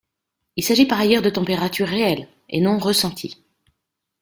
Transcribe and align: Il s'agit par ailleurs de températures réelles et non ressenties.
Il 0.55 0.63
s'agit 0.63 0.87
par 0.87 0.97
ailleurs 0.99 1.21
de 1.21 1.29
températures 1.29 1.87
réelles 1.87 2.27
et 2.49 2.59
non 2.59 2.79
ressenties. 2.79 3.43